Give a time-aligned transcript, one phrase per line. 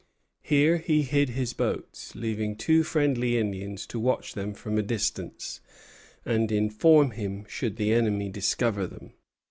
[0.41, 5.61] Here he hid his boats, leaving two friendly Indians to watch them from a distance,
[6.25, 9.13] and inform him should the enemy discover them.